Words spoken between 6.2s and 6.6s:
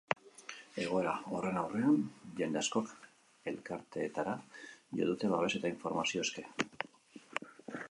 eske.